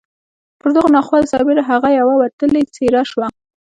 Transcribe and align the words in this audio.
پر 0.59 0.69
دغو 0.75 0.89
ناخوالو 0.97 1.31
سربېره 1.33 1.63
هغه 1.71 1.89
یوه 1.99 2.13
وتلې 2.17 2.61
څېره 2.75 3.01
شوه 3.11 3.27